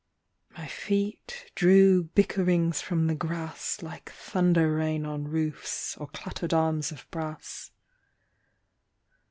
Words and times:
My 0.57 0.65
feet 0.65 1.51
Drew 1.53 2.05
bickerings 2.05 2.81
from 2.81 3.05
the 3.05 3.13
grass 3.13 3.83
Like 3.83 4.11
thunder 4.11 4.73
rain 4.73 5.05
on 5.05 5.27
roofs, 5.27 5.95
Or 5.95 6.07
clattered 6.07 6.55
arms 6.55 6.91
of 6.91 7.05
brass. 7.11 7.69